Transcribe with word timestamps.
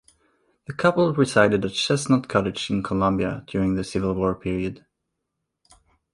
The 0.65 0.73
couple 0.73 1.13
resided 1.13 1.63
at 1.63 1.73
Chesnut 1.73 2.27
Cottage 2.27 2.71
in 2.71 2.81
Columbia 2.81 3.43
during 3.45 3.75
the 3.75 3.83
Civil 3.83 4.15
War 4.15 4.33
period. 4.33 4.83